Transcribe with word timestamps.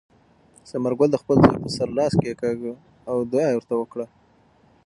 ثمرګل 0.69 1.09
د 1.11 1.17
خپل 1.21 1.37
زوی 1.43 1.57
په 1.63 1.69
سر 1.75 1.89
لاس 1.97 2.13
کېکاږه 2.21 2.73
او 3.09 3.17
دعا 3.31 3.47
یې 3.49 3.55
ورته 3.57 3.75
وکړه. 3.77 4.05